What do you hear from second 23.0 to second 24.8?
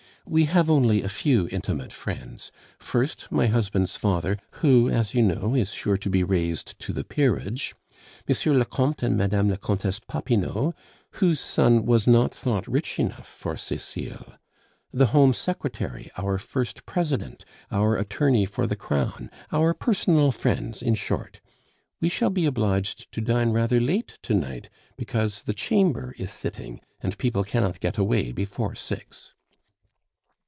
to dine rather late to night,